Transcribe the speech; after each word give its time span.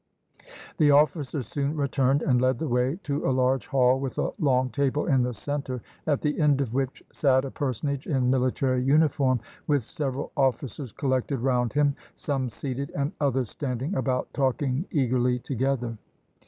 The 0.77 0.89
officer 0.89 1.43
soon 1.43 1.75
returned 1.77 2.23
and 2.23 2.41
led 2.41 2.57
the 2.57 2.67
way 2.67 2.97
to 3.03 3.23
a 3.23 3.29
large 3.29 3.67
hall, 3.67 3.99
with 3.99 4.17
a 4.17 4.31
long 4.39 4.71
table 4.71 5.05
in 5.05 5.21
the 5.21 5.35
centre, 5.35 5.79
at 6.07 6.21
the 6.21 6.39
end 6.39 6.59
of 6.59 6.73
which 6.73 7.03
sat 7.13 7.45
a 7.45 7.51
personage 7.51 8.07
in 8.07 8.31
military 8.31 8.81
uniform, 8.81 9.41
with 9.67 9.83
several 9.83 10.31
officers 10.35 10.91
collected 10.91 11.37
round 11.37 11.73
him, 11.73 11.95
some 12.15 12.49
seated, 12.49 12.91
and 12.97 13.11
others 13.21 13.51
standing 13.51 13.93
about 13.93 14.33
talking 14.33 14.85
eagerly 14.89 15.37
together. 15.37 15.99